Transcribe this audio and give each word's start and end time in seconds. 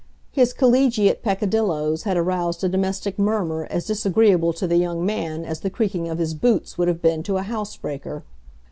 His 0.31 0.51
collegiate 0.51 1.21
peccadilloes 1.21 2.05
had 2.05 2.17
aroused 2.17 2.63
a 2.63 2.67
domestic 2.69 3.19
murmur 3.19 3.67
as 3.69 3.85
disagreeable 3.85 4.51
to 4.53 4.65
the 4.65 4.77
young 4.77 5.05
man 5.05 5.45
as 5.45 5.59
the 5.59 5.69
creaking 5.69 6.09
of 6.09 6.17
his 6.17 6.33
boots 6.33 6.75
would 6.75 6.87
have 6.87 7.03
been 7.03 7.21
to 7.21 7.37
a 7.37 7.43
house 7.43 7.77
breaker. 7.77 8.23